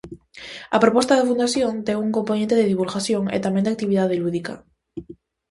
[0.75, 4.53] A proposta da Fundación ten un compoñente de divulgación e tamén de actividade lúdica.